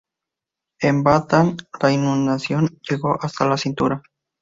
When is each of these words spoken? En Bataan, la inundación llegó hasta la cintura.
En 0.79 1.03
Bataan, 1.03 1.57
la 1.79 1.91
inundación 1.91 2.79
llegó 2.89 3.23
hasta 3.23 3.45
la 3.45 3.55
cintura. 3.55 4.01